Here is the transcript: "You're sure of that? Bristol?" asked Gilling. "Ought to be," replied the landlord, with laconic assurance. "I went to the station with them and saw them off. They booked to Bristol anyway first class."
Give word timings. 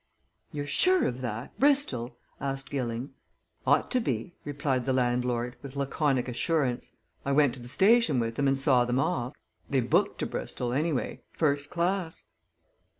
"You're 0.51 0.65
sure 0.65 1.05
of 1.05 1.21
that? 1.21 1.59
Bristol?" 1.59 2.17
asked 2.39 2.71
Gilling. 2.71 3.11
"Ought 3.67 3.91
to 3.91 3.99
be," 4.01 4.33
replied 4.43 4.87
the 4.87 4.93
landlord, 4.93 5.57
with 5.61 5.75
laconic 5.75 6.27
assurance. 6.27 6.89
"I 7.23 7.33
went 7.33 7.53
to 7.53 7.59
the 7.59 7.67
station 7.67 8.19
with 8.19 8.33
them 8.33 8.47
and 8.47 8.57
saw 8.57 8.83
them 8.83 8.97
off. 8.97 9.35
They 9.69 9.79
booked 9.79 10.17
to 10.21 10.25
Bristol 10.25 10.73
anyway 10.73 11.21
first 11.33 11.69
class." 11.69 12.25